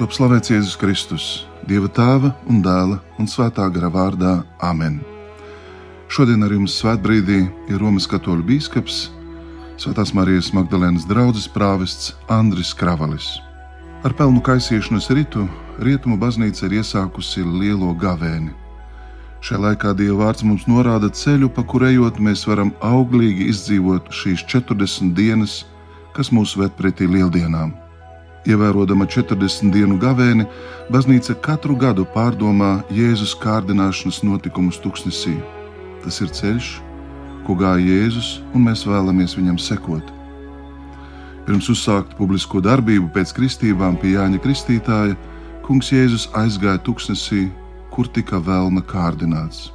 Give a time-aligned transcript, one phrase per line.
[0.00, 1.24] top slavēts Jēzus Kristus,
[1.68, 4.30] Dieva tēva un dēla un svētā gara vārdā
[4.64, 4.94] Āmen.
[6.08, 9.10] Šodien ar jums svētbrīdī ir Romas katoļu biskups,
[9.80, 13.28] Svētās Marijas Magdalēnas draugs prāvests Andris Kravalis.
[14.00, 15.44] Ar pelnu kaisīšanas ritu
[15.84, 18.54] Rietumu baznīca ir iesākusi lielo gavēni.
[19.44, 24.48] Šajā laikā Dieva vārds mums norāda ceļu, pa kuru ejot, mēs varam auglīgi izdzīvot šīs
[24.48, 25.60] 40 dienas,
[26.16, 27.76] kas mūs ved pretī lieldienām.
[28.48, 30.46] Ievērodama 40 dienu gavēni,
[30.88, 35.34] baznīca katru gadu pārdomā Jēzus kārdināšanas notikumus tuksnesī.
[36.00, 36.70] Tas ir ceļš,
[37.44, 40.14] ko gāja Jēzus, un mēs vēlamies viņam sekot.
[41.44, 45.18] Pirms uzsākt publisko darbību pēc kristībām pie Jāņa Kristītāja,
[45.66, 47.50] Kungs Jēzus aizgāja tuksnesī,
[47.92, 49.68] kur tika vēlna kārdināts.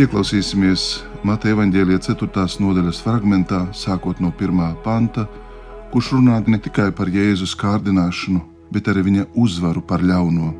[0.00, 2.48] Ieklausīsimies Mateja Vāģēlīja 4.
[2.64, 4.62] nodaļas fragmentā, sākot no 1.
[4.80, 5.28] panta
[5.92, 8.40] kurš runā ne tikai par Jēzus kārdināšanu,
[8.72, 10.52] bet arī viņa uzvaru par ļauno.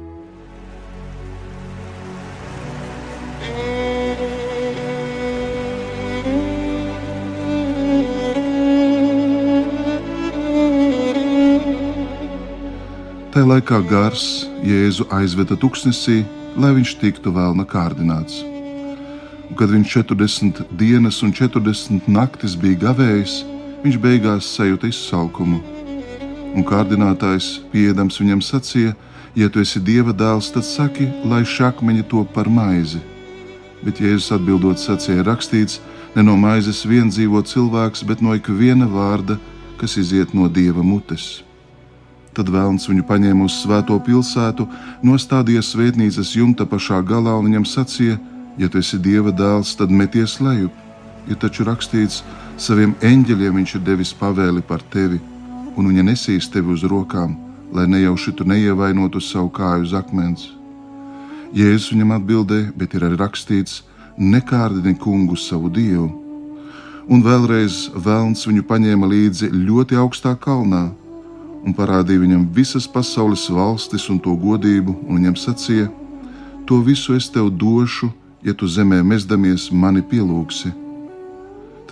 [13.32, 14.26] Tajā laikā gars
[14.60, 16.18] Jēzu aizveda tuksnesī,
[16.60, 18.42] lai viņš tiktu vēlna kārdināts.
[19.48, 23.40] Un, kad viņš 40 dienas un 40 naktis bija gavējis,
[23.82, 25.60] viņš beigās sajūta izsalkumu.
[26.52, 28.96] Un kārdinātājs, pieejams viņam sacīja,
[29.34, 33.00] ja tu esi dieva dēls, tad saki, lai šakmeņi to par maizi.
[33.82, 35.80] Bet Jēzus atbildot, sacīja rakstīts,
[36.14, 39.38] ne no maizes vien dzīvo cilvēks, bet no ikviena vārda,
[39.80, 41.42] kas iziet no dieva mutes.
[42.32, 44.68] Tad vēlams viņu paņēma uz svēto pilsētu,
[45.04, 48.20] nostādīja svētnīcas jumta pašā galā un viņam sacīja:
[48.60, 50.72] Ja tu esi dieva dēls, tad meties lejup.
[51.28, 52.22] Ir taču rakstīts,
[52.60, 55.20] Saviem eņģeļiem viņš ir devis pavēli par tevi,
[55.76, 57.36] un viņa nesīs tevi uz rokām,
[57.72, 60.48] lai nejauši tu neievainotu savu kāju uz akmens.
[61.56, 63.82] Jēzus viņam atbildēja, bet ir arī rakstīts:
[64.18, 66.10] nekārdini kungu savu dievu.
[67.08, 70.90] Un vēlreiz Vēlns viņu paņēma līdzi ļoti augstā kalnā
[71.62, 75.88] un parādīja viņam visas pasaules valstis un to godību, un viņam sacīja:
[76.66, 78.10] To visu es tev došu,
[78.42, 80.81] ja tu zemē mezdamies mani pielūgsi.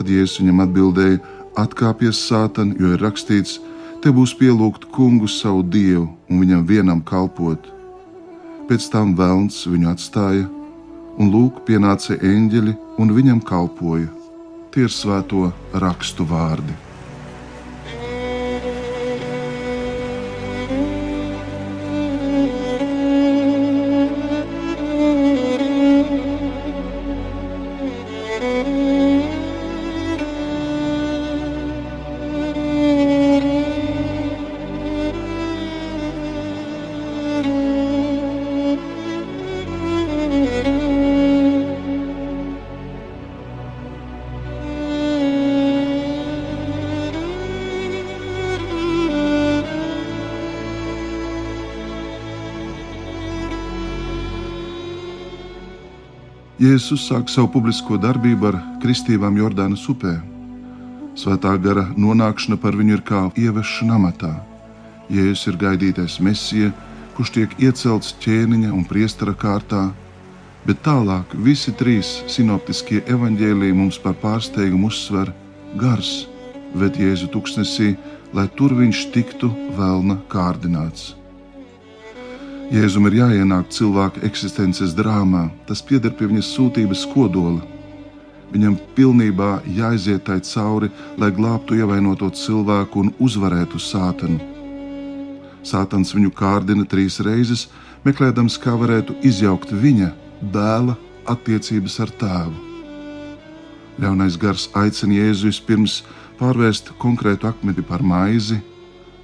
[0.00, 1.18] Tad Jēzus viņam atbildēja:
[1.60, 3.58] Atkāpies, Sātan, jo ir rakstīts,
[4.00, 7.68] te būs pielūgt kungu savu dievu un viņam vienam kalpot.
[8.70, 10.46] Pēc tam vēlns viņu atstāja,
[11.20, 14.08] un lūk, pienāca eņģeļi un viņam kalpoja.
[14.72, 15.50] Tie ir svēto
[15.84, 16.72] rakstu vārdi.
[56.60, 60.18] Jēzus uzsāk savu publisko darbību ar kristībām Jordānas upē.
[61.16, 64.34] Svētā gara nonākšana par viņu ir kā ievešana amatā.
[65.08, 66.68] Jēzus ir gaidītais mesija,
[67.16, 69.86] kurš tiek iecelts ķēniņa un priestera kārtā,
[70.66, 75.32] bet tālāk visi trīs sinoptiskie evaņģēlīji mums par pārsteigumu uzsver
[75.80, 76.26] gars,
[76.76, 77.94] ved Jēzu tuksnesī,
[78.36, 79.48] lai tur viņš tiktu
[79.80, 81.14] vēlna kārdināts.
[82.70, 87.64] Jēzum ir jāienāk cilvēka eksistences drāmā, tas pieder pie viņa sūtības kodola.
[88.54, 90.86] Viņam pilnībā jāiziet tai cauri,
[91.18, 94.38] lai glābtu ievainoto cilvēku un uzvarētu sātanu.
[95.66, 97.66] Sātans viņu kārdina trīs reizes,
[98.06, 100.12] meklējams, kā varētu izjaukt viņa
[100.54, 100.94] dēla
[101.26, 102.66] attiecības ar tēvu.
[103.98, 106.04] Ļaunais gars aicina Jēzu vispirms
[106.38, 108.62] pārvērst konkrētu akmeni par maizi,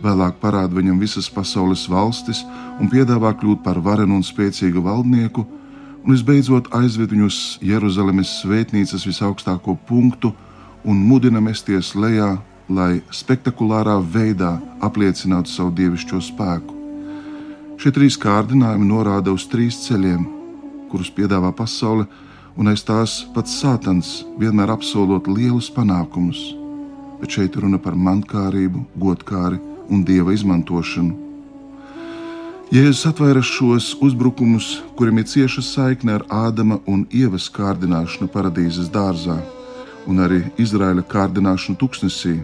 [0.04, 2.42] vēlāk parāda viņam visas pasaules valstis
[2.80, 5.46] un piedāvā kļūt par varenu un spēcīgu valdnieku,
[6.04, 10.32] un visbeidzot aizved viņu uz Jeruzalemes svētnīcas visaugstāko punktu
[10.86, 12.36] un mudina mesties lejā,
[12.68, 16.74] lai spektakulārā veidā apliecinātu savu dievišķo spēku.
[17.76, 20.24] Šie trīs kārdinājumi norāda uz trīs ceļiem,
[20.90, 22.06] kurus piedāvā pasaule,
[22.56, 26.40] un aiz tās pats Sātans vienmēr apsolot lielus panākumus.
[27.20, 29.60] Bet šeit runa par mankārību, godkāri
[29.90, 31.14] un dieva izmantošanu.
[32.74, 39.36] Jēzus atvēra šos uzbrukumus, kuriem ir cieša saikne ar Ādama un Ievas kārdināšanu paradīzes dārzā,
[40.10, 42.40] un arī Izraēla kārdināšanu tuksnesī,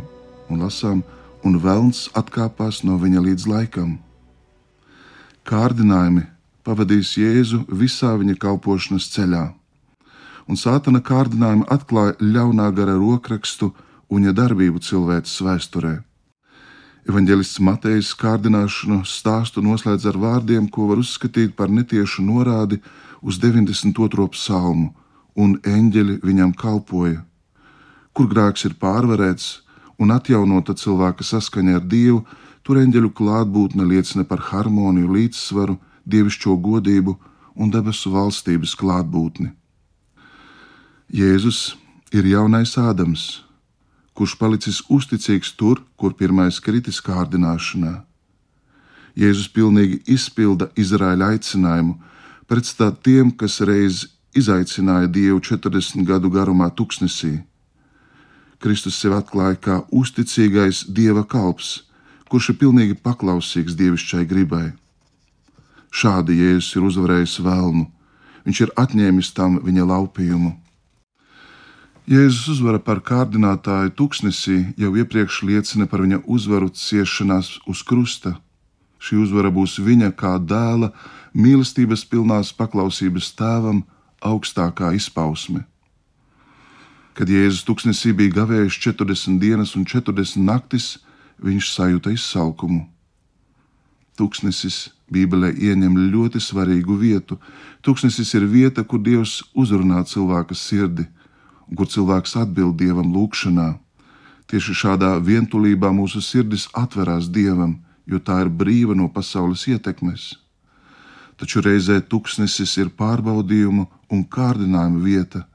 [0.46, 1.02] un lasām,
[1.42, 3.96] un Velns atkāpās no viņa līdz laikam.
[5.42, 6.28] Kārdinājumi
[6.62, 9.48] pavadīs Jēzu visā viņa kalpošanas ceļā,
[10.46, 13.72] un sātana kārdinājumi atklāja ļaunā gara rokrakstu
[14.06, 15.96] un viņa darbību cilvēces vēsturē.
[17.02, 22.78] Evanģelists Matejs kārdināšanu stāstu noslēdz ar vārdiem, ko var uzskatīt par netiešu norādi
[23.19, 24.28] uz 92.
[24.37, 24.93] psalmu,
[25.34, 27.25] un eņģeļi viņam kalpoja.
[28.14, 29.49] Kur grēks ir pārvarēts
[29.99, 32.22] un atjaunota cilvēka saskaņa ar Dievu,
[32.62, 37.19] tur eņģeļu klātbūtne liecina par harmoniju, līdzsvaru, dievišķo godību
[37.58, 39.50] un debesu valstības klātbūtni.
[41.10, 41.72] Jēzus
[42.14, 43.43] ir jaunais Ādams,
[44.14, 48.02] kurš palicis uzticīgs tur, kur pirmais kritis kārdināšanā.
[49.16, 51.98] Jēzus pilnīgi izpilda Izraēla aicinājumu
[52.48, 54.06] pretstāt tiem, kas reiz
[54.36, 57.42] izaicināja Dievu 40 gadu garumā tuksnesī.
[58.62, 61.82] Kristus sev atklāja kā uzticīgais Dieva kalps,
[62.30, 64.70] kurš ir pilnīgi paklausīgs dievišķai gribai.
[65.92, 67.84] Šādi Jēzus ir uzvarējis vēlmu,
[68.46, 70.54] viņš ir atņēmis tam viņa laupījumu.
[72.02, 78.40] Jēzus uzvara par kārdinātāju tuksnesī jau iepriekš liecina par viņa uzvaru ciešanās uz krusta.
[78.99, 80.90] Šī uzvara būs viņa kā dēla
[81.32, 83.84] mīlestības pilnās paklausības tēvam
[84.19, 85.62] augstākā izpausme.
[87.14, 90.98] Kad Jēzus tuksnesī bija gavējis 40 dienas un 40 naktis,
[91.38, 92.88] viņš sajūta izsalkumu.
[94.19, 97.38] Tuksnesis Bībelē ieņem ļoti svarīgu vietu.
[97.81, 101.06] Tuksnesis ir vieta, kur Dievs uzrunā cilvēka sirdi
[101.76, 103.69] kur cilvēks atbild dievam lūgšanā.
[104.50, 110.34] Tieši šādā vientulībā mūsu sirdis atverās dievam, jo tā ir brīva no pasaules ietekmes.
[111.40, 115.46] Taču reizē tuksnesis ir pārbaudījumu un kārdinājumu vieta.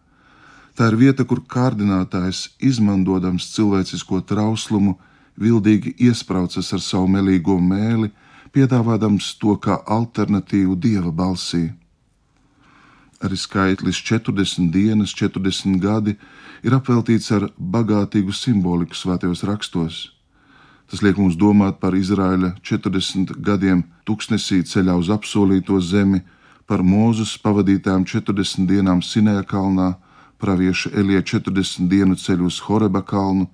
[0.77, 4.97] Tā ir vieta, kur kārdinātājs, izmantojams cilvēcisko trauslumu,
[5.37, 8.11] vildīgi iesprādzas ar savu melīgo mēli,
[8.53, 11.67] piedāvādams to kā alternatīvu dieva balsī
[13.23, 16.15] arī skaitlis 40 dienas, 40 gadi
[16.63, 19.97] ir apveltīts ar bagātīgu simboliku svētajos rakstos.
[20.87, 26.21] Tas liek mums domāt par Izraēla 40 gadiem tuksnesī ceļā uz apsolīto zemi,
[26.67, 29.95] par Mūzus pavadītām 40 dienām Sinēja kalnā,
[30.39, 33.47] pravieša Elija 40 dienu ceļu uz Horeba kalnu.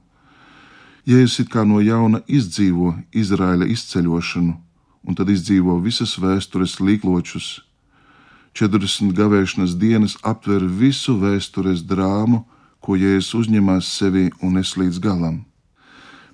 [1.05, 4.53] Jēzus it kā no jauna izdzīvo Izraēla izceļošanu,
[5.03, 7.59] un tad izdzīvo visas vēstures līkločus
[8.53, 12.43] 40 gavēšanas dienas aptver visu vēstures drāmu,
[12.83, 15.41] ko Jēzus uzņemās sevī un nes līdz galam.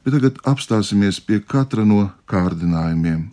[0.04, 3.30] Bet tagad apstāsimies pie katra no kārdinājumiem.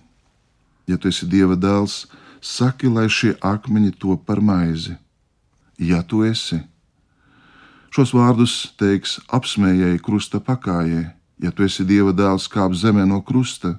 [0.86, 2.04] Ja tu esi Dieva dēls,
[2.38, 4.94] saki, lai šie akmeņi to par maizi.
[5.82, 6.60] Ja tu esi,
[7.90, 11.02] šos vārdus teiks apsmējēji krusta pakājē,
[11.42, 13.76] ja tu esi Dieva dēls, kāp zemē no krusta,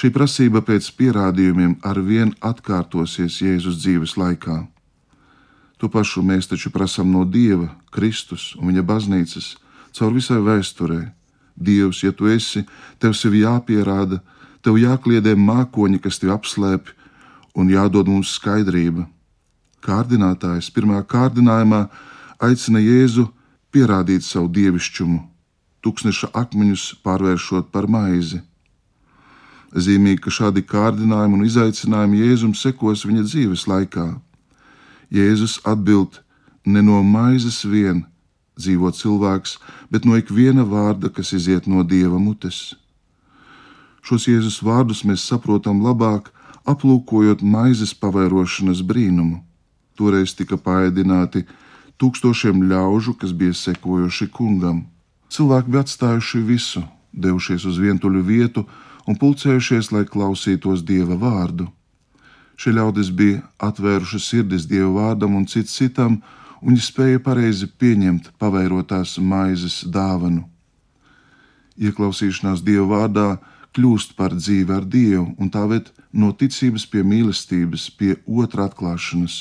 [0.00, 4.62] Šī prasība pēc pierādījumiem ar vien atkārtosies Jēzus dzīves laikā.
[5.76, 9.50] To pašu mēs taču prasām no Dieva, Kristus un Viņa baznīcas
[9.92, 11.02] caur visai vēsturē.
[11.52, 12.64] Dievs, ja tu esi,
[12.96, 14.22] tev sevi jāpierāda,
[14.64, 16.96] tev jākliedē mākoņi, kas tevi apslēpj,
[17.60, 19.04] un jādod mums skaidrība.
[19.84, 21.90] Kārdinātājs pirmā kārdinājumā
[22.40, 23.28] aicina Jēzu
[23.68, 25.20] pierādīt savu dievišķumu,
[25.84, 28.40] tūkstneša akmeņus pārvēršot par maizi.
[29.70, 34.06] Zīmīgi, ka šādi kārdinājumi un izaicinājumi Jēzum sekos viņa dzīves laikā.
[35.14, 36.22] Jēzus atbild:
[36.66, 38.04] Ne no maizes vien
[38.58, 39.56] dzīvo cilvēks,
[39.90, 42.74] bet no ikviena vārda, kas iziet no dieva mutes.
[44.02, 46.30] Šos Jēzus vārdus mēs saprotam labāk,
[46.68, 49.40] aplūkojot maizes pavairošanas brīnumu.
[49.96, 51.44] Toreiz tika paēdināti
[52.00, 54.86] tūkstošiem ļaužu, kas bija sekojuši kungam.
[55.30, 58.64] Cilvēki bija atstājuši visu, devušies uz vientuļu vietu,
[59.10, 61.66] un pulcējušies, lai klausītos dieva vārdu.
[62.60, 66.20] Šie ļaudis bija atvēruši sirdis dieva vārdam un cits citam,
[66.60, 70.44] un viņi spēja pareizi pieņemt pavērotās maizes dāvanu.
[71.80, 73.28] Ieklausīšanās dieva vārdā
[73.74, 79.40] kļūst par dzīvi ar dievu, un tā ved no ticības pie mīlestības, pie otra atklāšanas.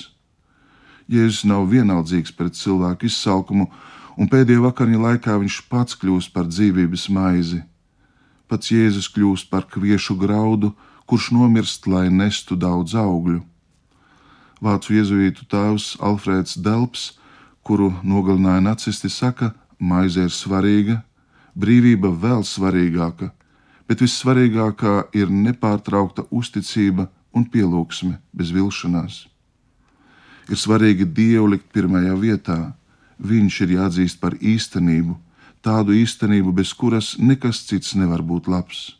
[1.10, 3.68] Jēzus nav vienaldzīgs pret cilvēku izsalkumu,
[4.18, 7.66] un pēdējā vakariņa laikā viņš pats kļūst par dzīvības maizi
[8.50, 10.74] pats Jēzus kļūst par kviešu graudu,
[11.10, 13.42] kurš nomirst, lai nestu daudz augļu.
[14.60, 17.14] Vācu jēzuītu tēvs Alfrēds Delps,
[17.64, 21.00] kuru nogalināja nacisti, saka, maize ir svarīga,
[21.56, 23.32] brīvība vēl svarīgāka,
[23.88, 29.24] bet vissvarīgākā ir nepārtraukta uzticība un pielūgsme bez vilšanās.
[30.50, 32.60] Ir svarīgi Dievu likt pirmajā vietā,
[33.20, 35.18] Viņš ir jāatzīst par īstenību,
[35.66, 38.96] tādu īstenību, bez kuras nekas cits nevar būt labs.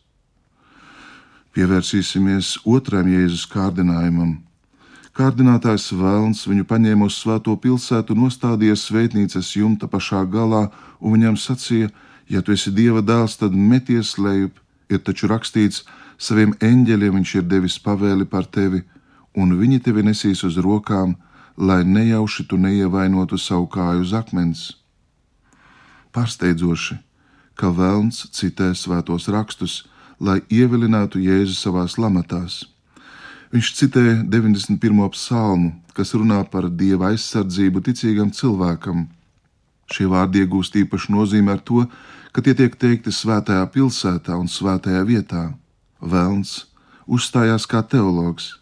[1.56, 4.38] Pievērsīsimies otram Jēzus kārdinājumam.
[5.18, 10.68] Kārdinātājs Vēlns viņu paņēma uz svēto pilsētu, nostādīja svētnīcas jumta pašā galā
[11.00, 11.90] un viņam sacīja:
[12.30, 15.82] Ja tu esi Dieva dēls, tad meties lejup, ir taču rakstīts,
[16.18, 18.84] saviem eņģeļiem viņš ir devis pavēli par tevi,
[19.34, 21.16] un viņi tevi nesīs uz rokām,
[21.58, 24.79] lai nejauši tu neievainotu savu kāju uz akmens.
[26.10, 26.96] Pārsteidzoši,
[27.54, 29.84] ka Vēlns citē svētos rakstus,
[30.18, 32.64] lai ievilinātu Jēzu savās lamatās.
[33.54, 34.02] Viņš citē
[34.32, 35.06] 91.
[35.14, 39.06] psalmu, kas runā par dieva aizsardzību ticīgam cilvēkam.
[39.90, 41.86] Šie vārdi iegūst īpašu nozīmi ar to,
[42.34, 45.44] ka tie tiek teikti svētajā pilsētā un svētajā vietā.
[46.02, 46.66] Vēlns
[47.06, 48.56] uzstājās kā teologs.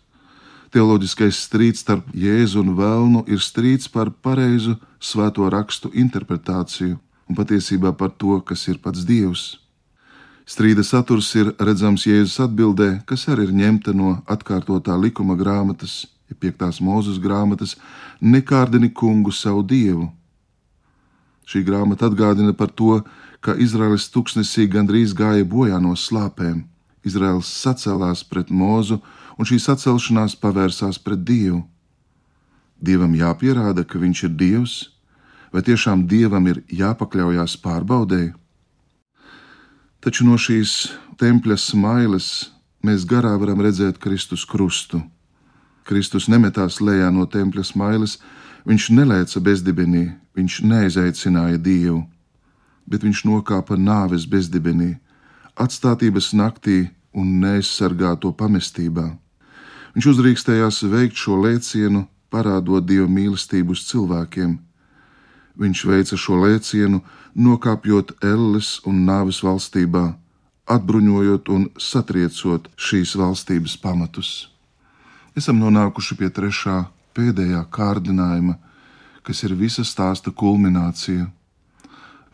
[0.72, 7.92] Teoloģiskais strīds starp Jēzu un Vēlnu ir strīds par pareizu svēto rakstu interpretāciju un patiesībā
[7.96, 9.58] par to, kas ir pats Dievs.
[10.48, 16.36] Strīda saturs ir redzams Jēzus atbildē, kas arī ir ņemta no atkārtotā likuma grāmatas, ja
[16.40, 17.76] piektās mūzes grāmatas,
[18.20, 20.08] nekārdini kungu savu dievu.
[21.48, 23.02] Šī grāmata atgādina par to,
[23.44, 26.64] ka Izraēlas tuksnesī gandrīz gāja bojā no slāpēm.
[27.04, 28.98] Izraels sacēlās pret mūzu,
[29.38, 31.62] un šī sacelšanās pavērsās pret Dievu.
[32.80, 34.74] Dievam jāpierāda, ka Viņš ir Dievs,
[35.52, 38.34] vai tiešām Dievam ir jāpakļaujas pārbaudēji?
[40.00, 42.50] Taču no šīs tempļa smailes
[42.86, 45.00] mēs garā varam redzēt Kristus krustu.
[45.88, 48.18] Kristus nemetās lejā no tempļa smailes,
[48.68, 50.04] viņš nelēca bezdibenī,
[50.36, 52.04] viņš neaizaicināja Dievu
[52.88, 54.96] bet viņš nokāpa nāves bezdibenī,
[55.60, 59.10] atstātības naktī un neaizsargāto pamestībā.
[59.94, 64.56] Viņš uzdrīkstējās veikt šo lēcienu, parādot dievu mīlestību uz cilvēkiem.
[65.58, 67.00] Viņš veica šo lēcienu,
[67.34, 70.12] nokāpjot elles un nāves valstībā,
[70.70, 74.30] atbruņojot un satriecot šīs valstības pamatus.
[75.34, 76.84] Esam nonākuši pie trešā,
[77.14, 78.54] pēdējā kārdinājuma,
[79.26, 81.26] kas ir visa stāsta kulminācija.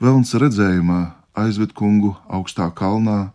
[0.01, 1.01] Velns redzējumā
[1.35, 3.33] aizved kungu augstā kalnā,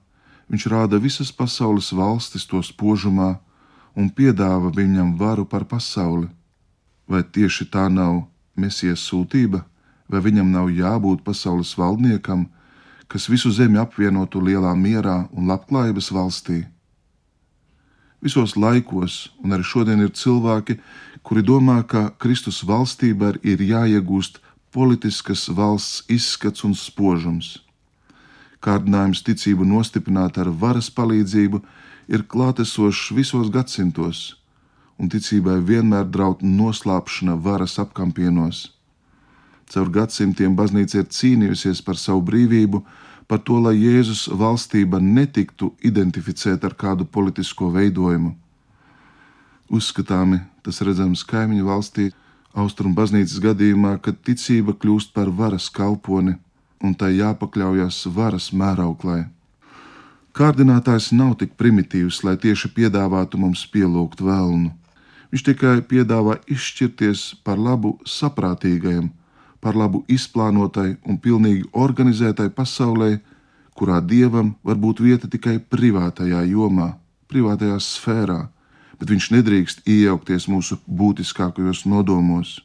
[0.49, 3.39] viņš rāda visas pasaules valstis to spožumā
[3.97, 6.29] un piedāva viņam varu par pasauli.
[7.09, 9.63] Vai tieši tā nav mesijas sūtība,
[10.09, 12.47] vai viņam nav jābūt pasaules valdniekam,
[13.07, 16.65] kas visu zemi apvienotu lielā mierā un labklājības valstī?
[18.19, 20.75] Visos laikos, un arī šodien ir cilvēki,
[21.23, 24.41] kuri domā, ka Kristus valstība ir jāiegūst
[24.75, 27.59] politiskas valsts izskats un spožums.
[28.59, 31.61] Kārdinājums ticību nostiprināt ar varas palīdzību
[32.11, 34.35] ir klātesošs visos gadsimtos,
[34.99, 38.78] un ticībai vienmēr draud noslēpšana varas apkampienos.
[39.69, 42.81] Caur gadsimtiem baznīca ir cīnījusies par savu brīvību,
[43.29, 48.33] par to, lai Jēzus valstība netiktu identificēta ar kādu politisko veidojumu.
[49.69, 52.09] Uzskatāmi tas redzams kaimiņu valstī,
[52.57, 56.33] Austrumu baznīcas gadījumā, kad ticība kļūst par varas kalponi
[56.81, 59.27] un tai jāpakļaujas varas mērauklē.
[60.33, 64.71] Kārdinātājs nav tik primitīvs, lai tieši piedāvātu mums pielūgt vēlnu.
[65.29, 69.11] Viņš tikai piedāvā izšķirties par labu saprātīgajam,
[69.59, 73.17] par labu izplānotai un pilnīgi organizētai pasaulē,
[73.75, 76.93] kurā dievam var būt vieta tikai privātajā jomā,
[77.31, 78.41] privātajā sfērā
[78.99, 82.59] bet viņš nedrīkst iejaukties mūsu būtiskākajos nodomos.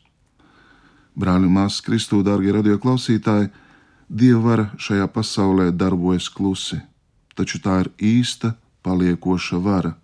[1.14, 3.52] Brāļi un māsas Kristū, dārgie radio klausītāji,
[4.14, 6.76] Dieva vara šajā pasaulē darbojas klusi,
[7.34, 8.52] taču tā ir īsta,
[8.84, 9.94] paliekoša vara.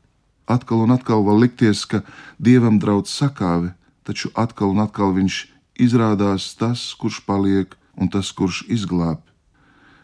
[0.48, 2.00] Atkal un atkal var likties, ka
[2.40, 5.42] Dievam draudz sakāvi, taču atkal un atkal viņš
[5.80, 9.20] izrādās tas, kurš paliek un tas, kurš izglāb.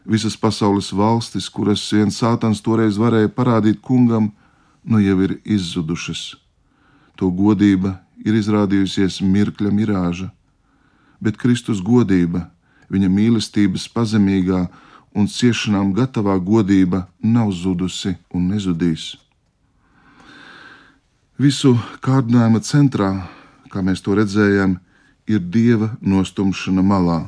[0.06, 4.30] Visas pasaules valstis, kuras viens sātans toreiz varēja parādīt kungam,
[4.86, 6.36] nu jau ir izzudušas.
[7.18, 10.30] To godība ir izrādījusies mirkļa mirāža,
[11.20, 12.46] bet Kristus godība,
[12.92, 14.66] viņa mīlestības pazemīgā
[15.16, 19.16] un ciešanām gatavā godība nav zudusi un nezudīs.
[21.36, 23.10] Visu kārdinājuma centrā,
[23.72, 24.78] kā mēs to redzējām,
[25.26, 27.18] ir dieva nostumšana malā,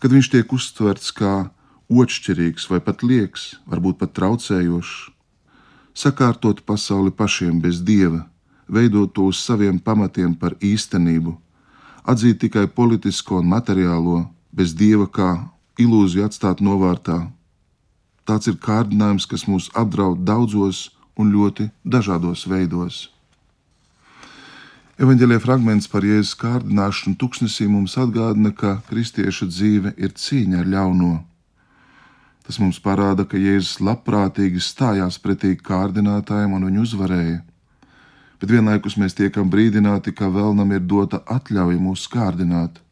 [0.00, 1.50] kad viņš tiek uztverts kā
[1.88, 4.96] otršķirīgs vai pat lieks, varbūt pat traucējošs
[5.98, 8.26] sakārtot pasauli pašiem bez dieva,
[8.68, 11.34] veidot to uz saviem pamatiem par īstenību,
[12.06, 14.18] atzīt tikai politisko un materiālo,
[14.52, 15.30] bez dieva kā
[15.82, 17.18] ilūziju atstāt novārtā.
[18.28, 23.08] Tāds ir kārdinājums, kas mūs apdraud daudzos un ļoti dažādos veidos.
[24.98, 31.10] Evangelija fragments par jēzus kārdināšanu tuksnesī mums atgādina, ka kristieša dzīve ir cīņa ar ļauno.
[32.42, 37.38] Tas mums parāda, ka Jēzus labprātīgi stājās pretī kārdinātājiem un viņu uzvarēja.
[38.42, 42.82] Bet vienlaikus mēs tiekam brīdināti, ka vēlnam ir dota atļauja mūs kārdināt.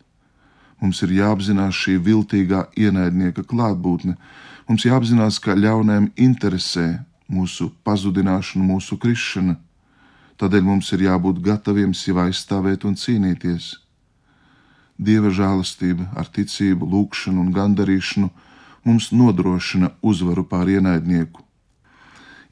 [0.79, 4.15] Mums ir jāapzinās šī viltīgā ienaidnieka klātbūtne.
[4.71, 9.59] Mums jāapzinās, ka ļaunajam interesē mūsu pazudināšana, mūsu krišana.
[10.37, 13.71] Tādēļ mums ir jābūt gataviem sevi aizstāvēt un cīnīties.
[14.97, 18.29] Dieva žēlastība ar ticību, lūgšanu un gandarīšanu
[18.85, 21.41] mums nodrošina uzvaru pār ienaidnieku.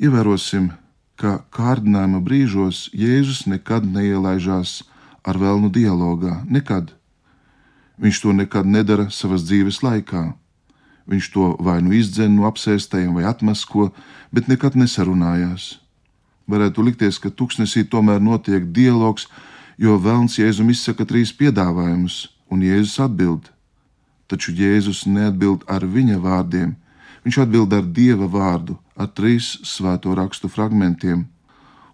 [0.01, 0.73] Ievērosim,
[1.21, 4.83] ka kārdinājuma brīžos Jēzus nekad neielaižās
[5.25, 6.91] ar vēlnu dialogā, nekad.
[8.01, 10.33] Viņš to nekad nedara savas dzīves laikā.
[11.07, 13.93] Viņš to vai nu izdzen no apsēstajiem, vai atmasko,
[14.33, 15.84] bet nekad nesarunājās.
[16.51, 19.29] Varētu likties, ka tuksnesī tomēr notiek dialogs,
[19.81, 23.49] jo Vēlns Jēzum izsaka trīs piedāvājumus, un Jēzus atbild.
[24.29, 26.75] Taču Jēzus neatbild ar viņa vārdiem,
[27.25, 31.25] viņš atbild ar Dieva vārdu, ar trīs svēto rakstu fragmentiem,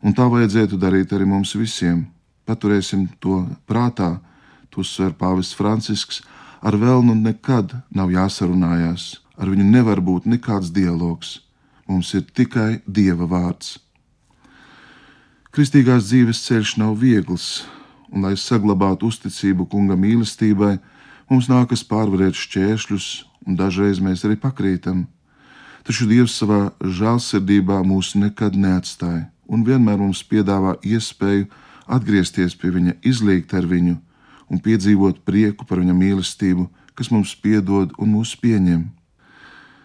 [0.03, 2.09] un tā vajadzētu darīt arī mums visiem.
[2.47, 4.19] Paturēsim to prātā,
[4.71, 6.23] to sver Pāvests Francisks,
[6.63, 11.39] ar vēlnu nekad nav jāsarunājās, ar viņu nevar būt nekāds dialogs,
[11.87, 13.79] mums ir tikai Dieva vārds.
[15.51, 17.65] Kristīgās dzīves ceļš nav viegls,
[18.11, 20.79] un, lai saglabātu uzticību kunga mīlestībai,
[21.31, 23.05] Mums nākas pārvarēt šķēršļus,
[23.47, 25.05] un dažreiz mēs arī pakrītam.
[25.87, 31.47] Taču Dievs savā žēlsirdībā mūs nekad neatstāja un vienmēr mums piedāvā iespēju
[31.87, 33.95] atgriezties pie Viņa, izlīgt ar Viņu
[34.51, 36.67] un piedzīvot prieku par Viņa mīlestību,
[36.99, 38.89] kas mums piedod un mūs pieņem.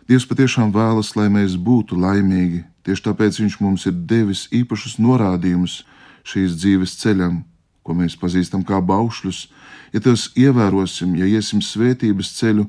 [0.06, 5.84] Dievs patiešām vēlas, lai mēs būtu laimīgi, tieši tāpēc Viņš mums ir devis īpašus norādījumus
[6.26, 7.44] šīs dzīves ceļam,
[7.86, 9.48] ko mēs pazīstam kā baušļus,
[9.96, 12.66] Ja tos ievērosim, ja iesim svētības ceļu,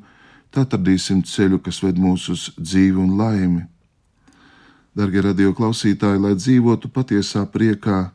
[0.54, 3.64] tad atradīsim ceļu, kas ved mūs uz dzīvi un laimi.
[4.94, 8.12] Darbie radio klausītāji, lai dzīvotu patiesā priekā,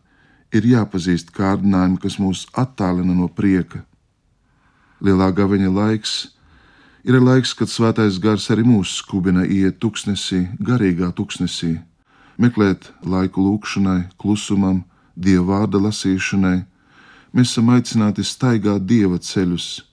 [0.56, 3.84] ir jāpazīst kārdinājumi, kas mūs attālina no prieka.
[5.04, 6.16] Lielā gaveņa laiks
[7.04, 11.78] ir laiks, kad svētais gars arī mūs skubina iet tuksnesī, garīgā tuksnesī,
[12.38, 14.84] meklēt laiku lūkšanai, klusumam,
[15.16, 16.62] dievu vārda lasīšanai,
[17.34, 19.88] mēs esam aicināti staigāt dieva ceļus.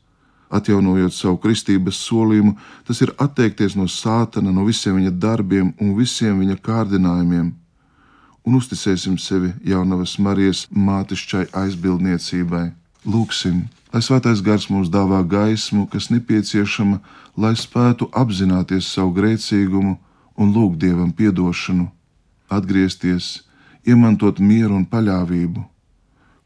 [0.48, 2.54] Atjaunojot savu kristības solījumu,
[2.88, 7.50] tas ir atteikties no sātana, no visiem viņa darbiem un visiem viņa kārdinājumiem,
[8.48, 12.70] un uzticēsim sevi jaunavas Marijas mātišķai aizbildniecībai.
[13.08, 17.00] Lūksim, lai svētais gars mums dāvā gaismu, kas nepieciešama,
[17.40, 19.96] lai spētu apzināties savu grēcīgumu
[20.36, 21.88] un lūgt dievam atdošanu,
[22.52, 23.42] atgriezties,
[23.88, 25.64] iemantot mieru un paļāvību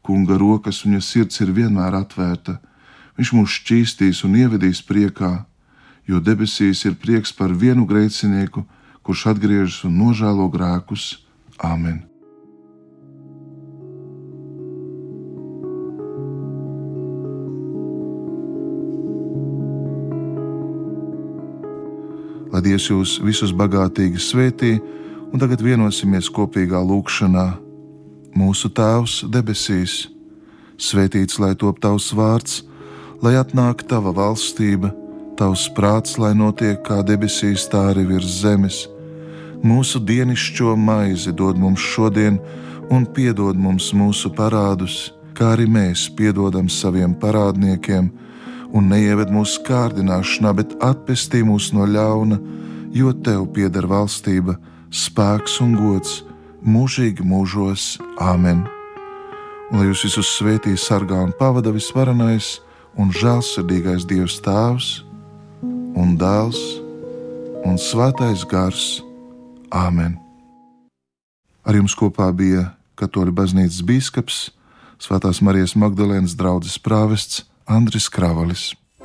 [0.03, 2.57] Kunga rokas un viņa sirds ir vienmēr atvērta.
[3.15, 5.33] Viņš mūs šķīstīs un ievedīs priekā,
[6.09, 8.65] jo debesīs ir prieks par vienu grēcinieku,
[9.03, 11.13] kurš atgriežas un nožēlo grēkus.
[11.63, 12.12] Āmen!
[22.63, 24.77] Lai Dievs jūs visus bagātīgi svētī,
[25.35, 27.43] un tagad vienosimies kopīgā lūkšanā
[28.39, 29.95] Mūsu Tēvs debesīs,
[30.79, 32.61] svētīts lai top tavs vārds,
[33.19, 34.93] lai atnāk tava valstība,
[35.35, 38.79] tavs prāts, lai notiek kā debesīs, tā arī virs zemes.
[39.59, 42.39] Mūsu dienascho maizi dod mums šodien,
[42.87, 48.07] un piedod mums mūsu parādus, kā arī mēs piedodam saviem parādniekiem,
[48.73, 52.39] un neieved mūsu kārdināšanā, bet atpestī mūs no ļauna,
[52.93, 54.57] jo tev pieder valstība,
[54.93, 56.21] spēks un gods
[56.65, 57.97] mūžīgi mūžos.
[58.21, 58.65] Āmen!
[59.71, 62.59] Un lai jūs visus svētī, sargā un pavada visvarenais
[62.99, 64.89] un žēlsirdīgais Dievs Tēvs
[65.97, 66.59] un Dēls
[67.65, 69.01] un Svētais Gars.
[69.73, 70.17] Āmen!
[71.63, 74.43] Ar jums kopā bija Katoļu baznīcas biskups,
[75.01, 78.75] Svētās Marijas Magdalēnas draugs prāvests Andris Kravalis.